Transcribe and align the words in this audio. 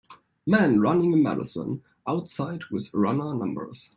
Men 0.47 0.79
running 0.79 1.13
a 1.13 1.17
marathon 1.17 1.83
outside 2.07 2.63
with 2.71 2.91
runner 2.91 3.35
numbers. 3.35 3.89